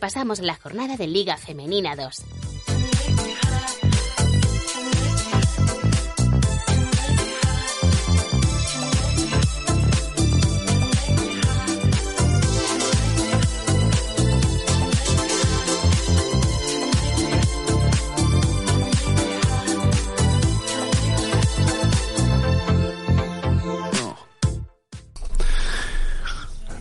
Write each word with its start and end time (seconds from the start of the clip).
repasamos 0.00 0.40
la 0.40 0.54
jornada 0.54 0.96
de 0.96 1.06
Liga 1.06 1.36
Femenina 1.36 1.94
2. 1.94 2.39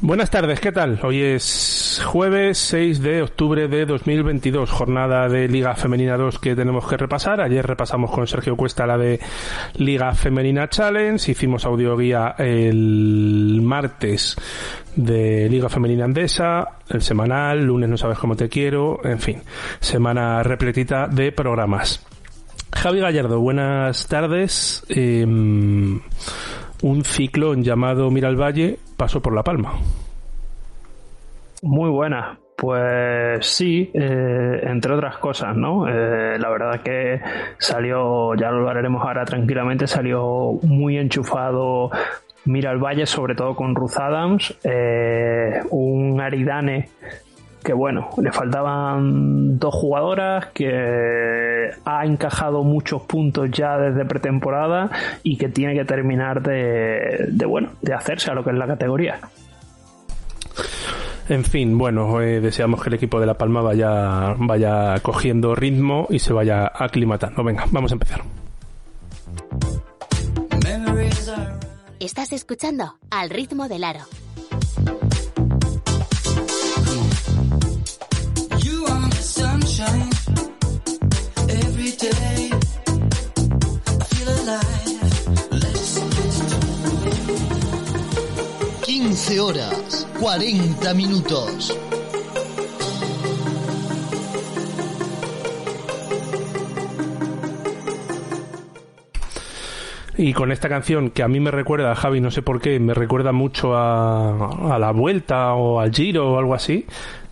Buenas 0.10 0.32
tardes, 0.32 0.60
¿qué 0.60 0.72
tal? 0.72 1.00
Hoy 1.04 1.22
es 1.22 2.02
jueves 2.04 2.58
6 2.58 3.00
de 3.00 3.22
octubre 3.22 3.68
de 3.68 3.86
2022, 3.86 4.72
jornada 4.72 5.30
de 5.30 5.48
Liga 5.48 5.76
Femenina 5.76 6.18
2 6.18 6.40
que 6.40 6.56
tenemos 6.56 6.88
que 6.88 6.98
repasar. 6.98 7.42
Ayer 7.42 7.64
repasamos 7.64 8.10
con 8.10 8.26
Sergio 8.26 8.58
Cuesta 8.58 8.88
la 8.88 8.98
de 8.98 9.20
Liga 9.76 10.16
Femenina 10.16 10.68
Challenge, 10.68 11.32
hicimos 11.32 11.64
audioguía 11.64 12.34
el 12.40 13.62
martes 13.62 14.36
de 14.96 15.48
Liga 15.48 15.70
Femenina 15.70 16.06
Andesa, 16.06 16.80
el 16.90 17.04
semanal, 17.04 17.64
lunes 17.64 17.88
no 17.88 17.96
sabes 17.96 18.18
cómo 18.18 18.36
te 18.36 18.50
quiero, 18.50 19.06
en 19.06 19.20
fin, 19.20 19.44
semana 19.80 20.42
repletita 20.42 21.06
de 21.06 21.32
programas. 21.32 22.04
Javi 22.74 23.00
Gallardo, 23.00 23.40
buenas 23.42 24.08
tardes. 24.08 24.84
Em, 24.90 26.02
un 26.82 27.04
ciclón 27.04 27.64
llamado 27.64 28.10
Mira 28.12 28.32
Valle 28.32 28.78
pasó 28.98 29.22
por 29.22 29.34
La 29.34 29.44
Palma. 29.44 29.74
Muy 31.62 31.90
buena. 31.90 32.40
Pues 32.56 33.46
sí, 33.46 33.90
eh, 33.94 34.60
entre 34.64 34.94
otras 34.94 35.18
cosas, 35.18 35.56
¿no? 35.56 35.88
Eh, 35.88 36.38
la 36.38 36.50
verdad 36.50 36.82
que 36.82 37.22
salió, 37.58 38.36
ya 38.36 38.52
lo 38.52 38.68
hablaremos 38.68 39.02
ahora 39.02 39.24
tranquilamente, 39.24 39.88
salió 39.88 40.60
muy 40.64 40.98
enchufado 40.98 41.90
Mira 42.44 42.76
Valle, 42.76 43.06
sobre 43.06 43.36
todo 43.36 43.56
con 43.56 43.76
Ruth 43.76 43.98
Adams, 43.98 44.54
eh, 44.66 45.62
un 45.70 46.20
Aridane 46.20 46.90
que 47.64 47.74
bueno, 47.74 48.10
le 48.22 48.32
faltaban 48.32 49.60
dos 49.60 49.76
jugadoras, 49.76 50.48
que 50.48 50.70
ha 51.86 52.06
encajado 52.06 52.64
muchos 52.64 53.02
puntos 53.04 53.50
ya 53.52 53.78
desde 53.78 54.06
pretemporada 54.06 54.90
y 55.24 55.38
que 55.38 55.50
tiene 55.50 55.74
que 55.76 55.86
terminar 55.86 56.42
de, 56.42 57.26
de 57.30 57.46
bueno, 57.46 57.72
de 57.82 57.94
hacerse 57.94 58.32
a 58.32 58.34
lo 58.34 58.44
que 58.44 58.52
es 58.52 58.58
la 58.58 58.68
categoría. 58.68 59.20
En 61.30 61.44
fin, 61.44 61.78
bueno, 61.78 62.22
eh, 62.22 62.42
deseamos 62.42 62.82
que 62.82 62.90
el 62.90 62.96
equipo 62.96 63.20
de 63.20 63.28
La 63.28 63.36
Palma 63.36 63.62
vaya, 63.62 64.34
vaya 64.40 64.96
cogiendo 65.02 65.54
ritmo 65.54 66.08
y 66.10 66.18
se 66.18 66.34
vaya 66.34 66.72
aclimatando. 66.74 67.44
Venga, 67.44 67.66
vamos 67.72 67.92
a 67.92 67.96
empezar. 67.96 68.24
Estás 72.00 72.32
escuchando 72.34 72.96
Al 73.12 73.30
ritmo 73.30 73.68
del 73.68 73.84
aro. 73.84 74.00
15 88.86 89.40
horas, 89.42 90.08
40 90.18 90.94
minutos. 90.94 91.78
Y 100.18 100.34
con 100.34 100.54
esta 100.54 100.70
canción 100.70 101.10
que 101.10 101.24
a 101.24 101.28
mí 101.28 101.42
me 101.42 101.52
recuerda, 101.52 101.96
Javi, 101.96 102.22
no 102.22 102.32
sé 102.32 102.42
por 102.42 102.62
qué, 102.62 102.80
me 102.80 102.94
recuerda 102.94 103.34
mucho 103.34 103.76
a, 103.76 104.76
a 104.76 104.80
la 104.80 104.92
vuelta 104.92 105.54
o 105.54 105.82
al 105.82 105.94
giro 105.94 106.32
o 106.32 106.40
algo 106.40 106.54
así, 106.54 106.86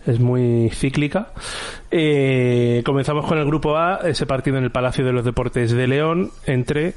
es 0.07 0.19
muy 0.19 0.69
cíclica. 0.71 1.29
Eh, 1.91 2.81
comenzamos 2.85 3.25
con 3.25 3.37
el 3.37 3.45
grupo 3.45 3.77
A, 3.77 3.99
ese 4.03 4.25
partido 4.25 4.57
en 4.57 4.63
el 4.63 4.71
Palacio 4.71 5.05
de 5.05 5.13
los 5.13 5.25
Deportes 5.25 5.71
de 5.71 5.87
León 5.87 6.31
entre 6.45 6.93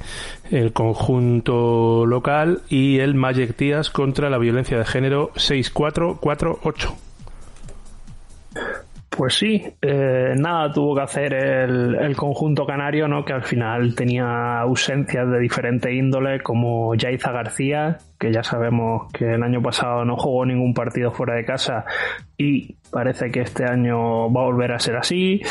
el 0.51 0.73
conjunto 0.73 2.07
local 2.07 2.63
y 2.69 2.99
el 2.99 3.15
Magic 3.15 3.57
Díaz 3.57 3.91
contra 3.91 4.31
la 4.31 4.39
violencia 4.39 4.79
de 4.79 4.85
género 4.85 5.31
6-4-4-8. 5.35 7.10
Pues 9.11 9.35
sí, 9.35 9.61
eh, 9.83 10.35
nada 10.37 10.73
tuvo 10.73 10.95
que 10.95 11.03
hacer 11.03 11.35
el, 11.35 12.15
conjunto 12.17 12.65
canario, 12.65 13.09
¿no? 13.09 13.25
Que 13.25 13.33
al 13.33 13.43
final 13.43 13.95
tenía 13.97 14.61
ausencias 14.61 15.29
de 15.29 15.41
diferente 15.41 15.93
índole, 15.93 16.41
como 16.41 16.95
Yaiza 16.95 17.33
García, 17.33 17.99
que 18.21 18.33
ya 18.33 18.45
sabemos 18.45 19.13
que 19.13 19.35
el 19.35 19.43
año 19.43 19.61
pasado 19.61 20.05
no 20.05 20.17
jugó 20.17 20.47
ningún 20.47 20.75
partido 20.75 21.11
fuera 21.11 21.35
de 21.35 21.45
casa 21.45 21.85
y 22.39 22.77
parece 22.93 23.33
que 23.33 23.41
este 23.41 23.65
año 23.65 24.33
va 24.33 24.43
a 24.43 24.45
volver 24.45 24.73
a 24.73 24.79
ser 24.79 24.97
así. 24.97 25.43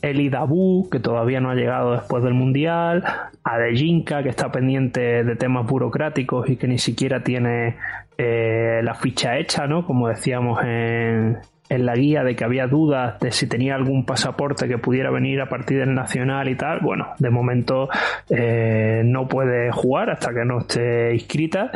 Eli 0.00 0.30
Dabu, 0.30 0.88
que 0.90 0.98
todavía 0.98 1.40
no 1.40 1.50
ha 1.50 1.54
llegado 1.54 1.92
después 1.92 2.24
del 2.24 2.34
Mundial, 2.34 3.04
Adejinka, 3.44 4.22
que 4.22 4.30
está 4.30 4.50
pendiente 4.50 5.22
de 5.22 5.36
temas 5.36 5.66
burocráticos 5.66 6.48
y 6.48 6.56
que 6.56 6.66
ni 6.66 6.78
siquiera 6.78 7.22
tiene 7.22 7.76
eh, 8.18 8.80
la 8.82 8.94
ficha 8.94 9.36
hecha, 9.38 9.66
¿no? 9.66 9.86
Como 9.86 10.08
decíamos 10.08 10.58
en, 10.64 11.38
en 11.72 11.86
la 11.86 11.94
guía 11.94 12.22
de 12.22 12.36
que 12.36 12.44
había 12.44 12.66
dudas 12.66 13.18
de 13.20 13.32
si 13.32 13.46
tenía 13.46 13.74
algún 13.74 14.04
pasaporte 14.04 14.68
que 14.68 14.76
pudiera 14.76 15.10
venir 15.10 15.40
a 15.40 15.48
partir 15.48 15.78
del 15.78 15.94
nacional 15.94 16.48
y 16.48 16.54
tal, 16.54 16.80
bueno, 16.80 17.14
de 17.18 17.30
momento 17.30 17.88
eh, 18.28 19.00
no 19.04 19.26
puede 19.26 19.72
jugar 19.72 20.10
hasta 20.10 20.34
que 20.34 20.44
no 20.44 20.60
esté 20.60 21.14
inscrita 21.14 21.70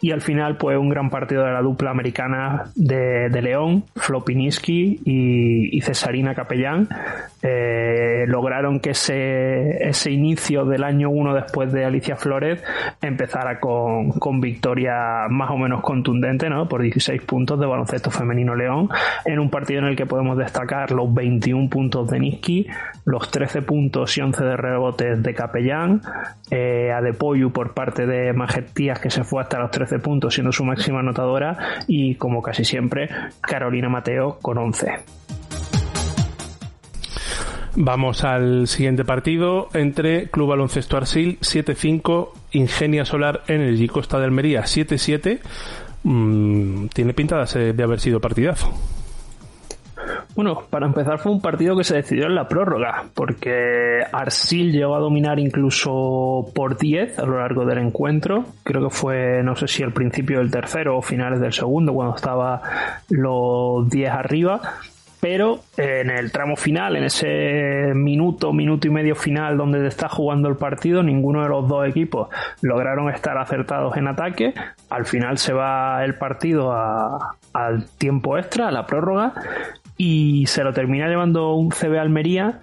y 0.00 0.12
al 0.12 0.20
final 0.20 0.56
pues 0.56 0.78
un 0.78 0.88
gran 0.88 1.10
partido 1.10 1.44
de 1.44 1.52
la 1.52 1.60
dupla 1.60 1.90
americana 1.90 2.70
de, 2.76 3.28
León, 3.42 3.84
Flopiniski 3.96 5.00
y, 5.04 5.76
y 5.76 5.80
Cesarina 5.80 6.34
Capellán 6.34 6.88
eh, 7.42 8.24
lograron 8.26 8.80
que 8.80 8.90
ese, 8.90 9.88
ese 9.88 10.10
inicio 10.10 10.64
del 10.64 10.84
año 10.84 11.10
1 11.10 11.34
después 11.34 11.72
de 11.72 11.84
Alicia 11.84 12.16
Flores 12.16 12.62
empezara 13.00 13.60
con, 13.60 14.10
con 14.12 14.40
victoria 14.40 15.26
más 15.30 15.50
o 15.50 15.56
menos 15.56 15.82
contundente 15.82 16.48
¿no? 16.48 16.68
por 16.68 16.82
16 16.82 17.22
puntos 17.22 17.58
de 17.58 17.66
baloncesto 17.66 18.10
femenino 18.10 18.54
León 18.54 18.88
en 19.24 19.38
un 19.38 19.50
partido 19.50 19.80
en 19.80 19.86
el 19.86 19.96
que 19.96 20.06
podemos 20.06 20.36
destacar 20.36 20.90
los 20.92 21.12
21 21.12 21.70
puntos 21.70 22.08
de 22.08 22.20
Niski, 22.20 22.66
los 23.04 23.30
13 23.30 23.62
puntos 23.62 24.16
y 24.16 24.20
11 24.20 24.44
de 24.44 24.56
rebotes 24.56 25.22
de 25.22 25.34
Capellán, 25.34 26.00
eh, 26.50 26.92
a 26.92 27.00
Depoyu 27.00 27.52
por 27.52 27.74
parte 27.74 28.06
de 28.06 28.32
Majetías 28.32 28.98
que 28.98 29.10
se 29.10 29.24
fue 29.24 29.42
hasta 29.42 29.58
los 29.58 29.70
13 29.70 29.87
puntos 29.98 30.34
siendo 30.34 30.52
su 30.52 30.64
máxima 30.64 31.00
anotadora 31.00 31.82
y 31.86 32.16
como 32.16 32.42
casi 32.42 32.64
siempre 32.64 33.08
Carolina 33.40 33.88
Mateo 33.88 34.38
con 34.40 34.58
11. 34.58 34.92
Vamos 37.80 38.24
al 38.24 38.66
siguiente 38.66 39.04
partido 39.04 39.68
entre 39.72 40.28
Club 40.30 40.48
Baloncesto 40.48 40.96
Arsil 40.96 41.38
7-5, 41.40 42.30
Ingenia 42.52 43.04
Solar 43.04 43.42
Energy 43.46 43.86
Costa 43.86 44.18
de 44.18 44.24
Almería 44.24 44.62
7-7. 44.62 45.38
Mm, 46.02 46.86
tiene 46.88 47.14
pinta 47.14 47.44
de 47.44 47.82
haber 47.82 48.00
sido 48.00 48.20
partidazo. 48.20 48.72
Bueno, 50.38 50.62
para 50.70 50.86
empezar 50.86 51.18
fue 51.18 51.32
un 51.32 51.40
partido 51.40 51.76
que 51.76 51.82
se 51.82 51.96
decidió 51.96 52.26
en 52.26 52.36
la 52.36 52.46
prórroga, 52.46 53.06
porque 53.12 54.04
Arsil 54.12 54.70
llegó 54.70 54.94
a 54.94 55.00
dominar 55.00 55.40
incluso 55.40 56.46
por 56.54 56.78
10 56.78 57.18
a 57.18 57.26
lo 57.26 57.40
largo 57.40 57.64
del 57.64 57.78
encuentro. 57.78 58.44
Creo 58.62 58.84
que 58.84 58.94
fue, 58.94 59.42
no 59.42 59.56
sé 59.56 59.66
si 59.66 59.82
al 59.82 59.92
principio 59.92 60.38
del 60.38 60.52
tercero 60.52 60.96
o 60.96 61.02
finales 61.02 61.40
del 61.40 61.52
segundo, 61.52 61.92
cuando 61.92 62.14
estaba 62.14 62.62
los 63.08 63.90
10 63.90 64.10
arriba. 64.12 64.60
Pero 65.20 65.58
en 65.76 66.10
el 66.10 66.30
tramo 66.30 66.54
final, 66.54 66.94
en 66.94 67.02
ese 67.02 67.92
minuto, 67.92 68.52
minuto 68.52 68.86
y 68.86 68.90
medio 68.90 69.16
final 69.16 69.56
donde 69.56 69.84
está 69.88 70.08
jugando 70.08 70.48
el 70.48 70.54
partido, 70.54 71.02
ninguno 71.02 71.42
de 71.42 71.48
los 71.48 71.66
dos 71.66 71.88
equipos 71.88 72.28
lograron 72.62 73.10
estar 73.10 73.36
acertados 73.36 73.96
en 73.96 74.06
ataque. 74.06 74.54
Al 74.88 75.04
final 75.04 75.38
se 75.38 75.52
va 75.52 76.04
el 76.04 76.14
partido 76.14 76.72
al 76.72 77.90
tiempo 77.98 78.38
extra, 78.38 78.68
a 78.68 78.70
la 78.70 78.86
prórroga, 78.86 79.32
y 79.98 80.46
se 80.46 80.64
lo 80.64 80.72
termina 80.72 81.08
llevando 81.08 81.52
un 81.54 81.70
CB 81.70 81.98
Almería 81.98 82.60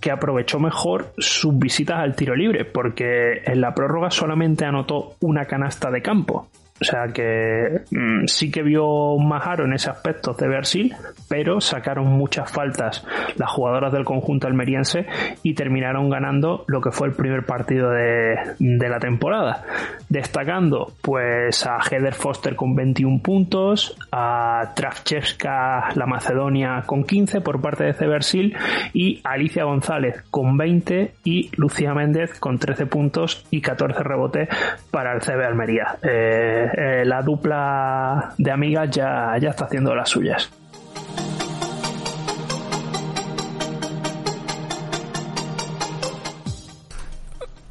que 0.00 0.10
aprovechó 0.10 0.60
mejor 0.60 1.14
sus 1.16 1.58
visitas 1.58 2.00
al 2.00 2.14
tiro 2.14 2.36
libre, 2.36 2.66
porque 2.66 3.40
en 3.46 3.62
la 3.62 3.74
prórroga 3.74 4.10
solamente 4.10 4.66
anotó 4.66 5.14
una 5.20 5.46
canasta 5.46 5.90
de 5.90 6.02
campo 6.02 6.48
O 6.80 6.84
sea 6.84 7.06
que 7.14 7.82
mm, 7.92 8.26
sí 8.26 8.50
que 8.50 8.62
vio 8.62 9.16
Majaro 9.16 9.64
en 9.64 9.74
ese 9.74 9.90
aspecto 9.90 10.32
de 10.32 10.48
Brasil, 10.48 10.92
pero 11.28 11.60
sacaron 11.60 12.06
muchas 12.08 12.50
faltas 12.50 13.06
las 13.36 13.50
jugadoras 13.50 13.92
del 13.92 14.04
conjunto 14.04 14.48
almeriense 14.48 15.06
y 15.44 15.54
terminaron 15.54 16.10
ganando 16.10 16.64
lo 16.66 16.80
que 16.80 16.90
fue 16.90 17.06
el 17.06 17.14
primer 17.14 17.46
partido 17.46 17.90
de, 17.90 18.34
de 18.58 18.88
la 18.88 18.98
temporada. 18.98 19.64
Destacando 20.08 20.92
pues 21.00 21.64
a 21.64 21.78
Heather 21.78 22.14
Foster 22.14 22.56
con 22.56 22.74
21 22.74 23.20
puntos, 23.22 23.96
a 24.10 24.72
Travchevska 24.74 25.90
la 25.94 26.06
Macedonia 26.06 26.82
con 26.86 27.04
15 27.04 27.40
por 27.40 27.60
parte 27.60 27.84
de 27.84 28.06
Brasil 28.06 28.56
y 28.92 29.20
Alicia 29.22 29.64
González 29.64 30.24
con 30.30 30.56
20 30.56 31.14
y 31.24 31.50
Lucía 31.56 31.94
Méndez 31.94 32.38
con 32.40 32.58
13 32.58 32.86
puntos 32.86 33.46
y 33.50 33.60
14 33.60 34.02
rebotes 34.02 34.48
para 34.90 35.14
el 35.14 35.20
CB 35.20 35.44
Almería. 35.44 35.98
Eh, 36.02 36.63
eh, 36.76 37.04
la 37.04 37.22
dupla 37.22 38.34
de 38.38 38.50
amigas 38.50 38.90
ya, 38.90 39.36
ya 39.40 39.50
está 39.50 39.64
haciendo 39.66 39.94
las 39.94 40.08
suyas. 40.08 40.50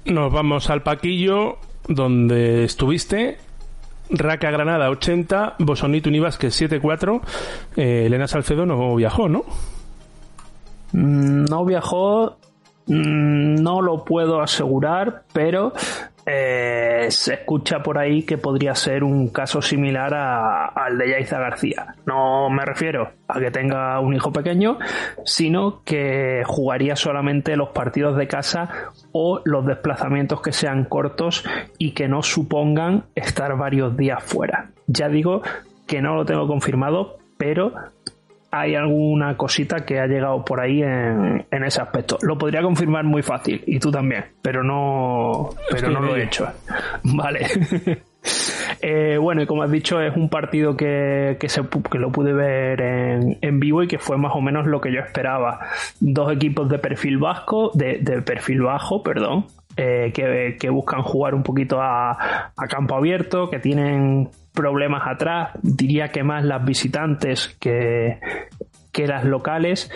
Nos 0.06 0.32
vamos 0.32 0.70
al 0.70 0.84
Paquillo, 0.84 1.58
donde 1.88 2.66
estuviste. 2.66 3.38
Raca 4.10 4.52
Granada 4.52 4.90
80, 4.90 5.56
Bosonito 5.60 6.10
Univásquez 6.10 6.62
7-4. 6.62 7.22
Eh, 7.78 8.04
Elena 8.06 8.28
Salcedo 8.28 8.66
no 8.66 8.96
viajó, 8.96 9.30
¿no? 9.30 9.44
Mm, 10.92 11.46
No 11.46 11.66
viajó, 11.66 12.38
mm, 12.88 13.56
no 13.56 13.82
lo 13.82 14.04
puedo 14.04 14.42
asegurar, 14.42 15.24
pero 15.32 15.74
eh, 16.26 17.08
se 17.10 17.34
escucha 17.34 17.84
por 17.84 17.98
ahí 17.98 18.24
que 18.24 18.38
podría 18.38 18.76
ser 18.76 19.04
un 19.04 19.30
caso 19.30 19.62
similar 19.62 20.14
a- 20.14 20.68
al 20.68 20.98
de 20.98 21.10
Yaiza 21.10 21.40
García. 21.40 21.96
No 22.06 22.50
me 22.50 22.64
refiero 22.66 23.12
a 23.28 23.40
que 23.40 23.52
tenga 23.52 24.00
un 24.00 24.14
hijo 24.14 24.32
pequeño, 24.32 24.78
sino 25.26 25.82
que 25.84 26.44
jugaría 26.46 26.96
solamente 26.96 27.56
los 27.58 27.70
partidos 27.70 28.16
de 28.18 28.28
casa 28.28 28.70
o 29.12 29.42
los 29.44 29.66
desplazamientos 29.66 30.42
que 30.42 30.52
sean 30.54 30.86
cortos 30.86 31.44
y 31.78 31.92
que 31.92 32.08
no 32.08 32.24
supongan 32.24 33.04
estar 33.16 33.56
varios 33.58 33.98
días 33.98 34.24
fuera. 34.24 34.70
Ya 34.88 35.10
digo 35.10 35.42
que 35.88 36.02
no 36.02 36.16
lo 36.16 36.26
tengo 36.26 36.48
confirmado, 36.48 37.18
pero 37.38 37.74
hay 38.56 38.76
alguna 38.76 39.36
cosita 39.36 39.84
que 39.84 40.00
ha 40.00 40.06
llegado 40.06 40.46
por 40.46 40.62
ahí 40.62 40.84
en, 40.84 41.44
ese 41.50 41.82
aspecto. 41.82 42.20
Lo 42.22 42.38
podría 42.38 42.62
confirmar 42.62 43.04
muy 43.04 43.24
fácil, 43.24 43.64
y 43.66 43.80
tú 43.80 43.90
también, 43.90 44.26
pero 44.44 44.64
no, 44.64 45.50
pero 45.72 45.90
no 45.90 46.00
lo 46.00 46.16
he 46.16 46.24
hecho. 46.24 46.48
Vale. 47.04 47.48
Eh, 48.82 49.18
bueno, 49.18 49.42
y 49.42 49.46
como 49.46 49.64
has 49.64 49.72
dicho, 49.72 50.00
es 50.02 50.16
un 50.16 50.30
partido 50.30 50.78
que, 50.78 51.38
que, 51.40 51.48
lo 52.00 52.10
pude 52.10 52.34
ver 52.34 52.82
en, 52.82 53.38
en 53.42 53.60
vivo 53.60 53.84
y 53.84 53.88
que 53.88 53.98
fue 53.98 54.18
más 54.18 54.34
o 54.34 54.42
menos 54.42 54.66
lo 54.66 54.80
que 54.80 54.94
yo 54.94 55.02
esperaba. 55.02 55.60
Dos 56.00 56.32
equipos 56.32 56.70
de 56.70 56.80
perfil 56.80 57.18
vasco, 57.18 57.72
de, 57.74 58.00
de 58.02 58.22
perfil 58.22 58.62
bajo, 58.62 59.04
perdón, 59.04 59.46
eh, 59.78 60.12
que, 60.60 60.70
buscan 60.70 61.02
jugar 61.02 61.36
un 61.36 61.44
poquito 61.44 61.82
a, 61.82 62.12
a 62.56 62.68
campo 62.68 62.96
abierto, 62.96 63.50
que 63.50 63.60
tienen 63.60 64.30
problemas 64.54 65.04
atrás, 65.08 65.52
diría 65.62 66.10
que 66.10 66.24
más 66.24 66.44
las 66.44 66.64
visitantes 66.64 67.56
que, 67.60 68.20
que 68.94 69.08
las 69.08 69.26
locales, 69.26 69.92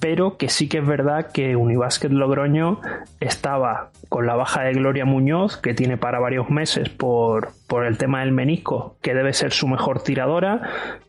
pero 0.00 0.38
que 0.38 0.48
sí 0.48 0.68
que 0.68 0.78
es 0.78 0.86
verdad 0.86 1.30
que 1.32 1.54
Unibásquet 1.54 2.10
Logroño 2.10 2.80
estaba 3.20 3.90
con 4.08 4.26
la 4.26 4.34
baja 4.34 4.62
de 4.62 4.72
Gloria 4.72 5.04
Muñoz, 5.04 5.58
que 5.58 5.74
tiene 5.74 5.98
para 5.98 6.18
varios 6.18 6.48
meses 6.48 6.88
por, 6.88 7.50
por 7.68 7.84
el 7.84 7.98
tema 7.98 8.20
del 8.20 8.32
menisco, 8.32 8.96
que 9.02 9.14
debe 9.14 9.34
ser 9.34 9.52
su 9.52 9.68
mejor 9.68 10.02
tiradora. 10.02 10.62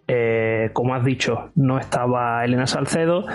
Eh, 0.07 0.69
como 0.73 0.93
has 0.93 1.05
dicho, 1.05 1.51
no 1.55 1.79
estaba 1.79 2.43
Elena 2.43 2.67
Salcedo 2.67 3.25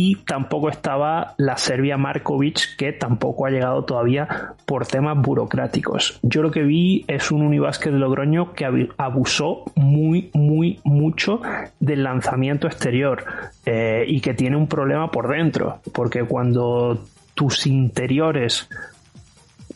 y 0.00 0.14
tampoco 0.14 0.68
estaba 0.68 1.34
la 1.38 1.56
Serbia 1.56 1.96
Markovic, 1.96 2.76
que 2.76 2.92
tampoco 2.92 3.46
ha 3.46 3.50
llegado 3.50 3.84
todavía 3.84 4.54
por 4.64 4.86
temas 4.86 5.20
burocráticos. 5.20 6.20
Yo 6.22 6.40
lo 6.40 6.52
que 6.52 6.62
vi 6.62 7.04
es 7.08 7.32
un 7.32 7.42
Unibásquet 7.42 7.92
de 7.92 7.98
Logroño 7.98 8.52
que 8.52 8.64
abu- 8.64 8.92
abusó 8.96 9.64
muy, 9.74 10.30
muy, 10.34 10.78
mucho 10.84 11.40
del 11.80 12.04
lanzamiento 12.04 12.68
exterior 12.68 13.24
eh, 13.66 14.04
y 14.06 14.20
que 14.20 14.34
tiene 14.34 14.56
un 14.56 14.68
problema 14.68 15.10
por 15.10 15.26
dentro, 15.28 15.80
porque 15.92 16.22
cuando 16.22 17.04
tus 17.34 17.66
interiores, 17.66 18.68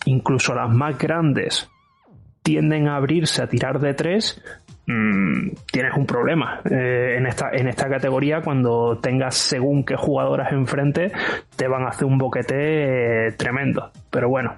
incluso 0.04 0.54
las 0.54 0.70
más 0.70 0.96
grandes, 0.98 1.68
tienden 2.44 2.86
a 2.86 2.94
abrirse 2.94 3.42
a 3.42 3.48
tirar 3.48 3.80
de 3.80 3.94
tres, 3.94 4.40
mm, 4.86 5.48
tienes 5.70 5.96
un 5.96 6.06
problema 6.06 6.60
eh, 6.70 7.16
en, 7.18 7.26
esta, 7.26 7.50
en 7.52 7.68
esta 7.68 7.88
categoría 7.88 8.40
cuando 8.40 8.98
tengas 8.98 9.36
según 9.36 9.84
qué 9.84 9.96
jugadoras 9.96 10.52
enfrente 10.52 11.12
te 11.56 11.68
van 11.68 11.84
a 11.84 11.88
hacer 11.88 12.06
un 12.06 12.18
boquete 12.18 13.28
eh, 13.28 13.32
tremendo. 13.32 13.90
Pero 14.10 14.28
bueno 14.28 14.56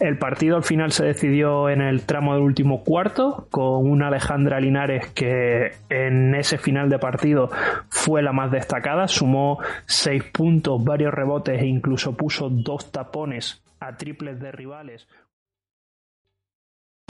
el 0.00 0.18
partido 0.18 0.56
al 0.56 0.64
final 0.64 0.92
se 0.92 1.06
decidió 1.06 1.68
en 1.68 1.80
el 1.80 2.04
tramo 2.04 2.34
del 2.34 2.42
último 2.42 2.82
cuarto 2.82 3.46
con 3.50 3.88
una 3.90 4.08
Alejandra 4.08 4.60
Linares 4.60 5.08
que 5.12 5.72
en 5.88 6.34
ese 6.34 6.58
final 6.58 6.88
de 6.88 6.98
partido 6.98 7.50
fue 7.88 8.22
la 8.22 8.32
más 8.32 8.50
destacada 8.50 9.08
sumó 9.08 9.58
seis 9.86 10.24
puntos 10.24 10.82
varios 10.84 11.12
rebotes 11.12 11.60
e 11.60 11.66
incluso 11.66 12.16
puso 12.16 12.48
dos 12.50 12.90
tapones 12.92 13.62
a 13.80 13.96
triples 13.96 14.40
de 14.40 14.52
rivales 14.52 15.06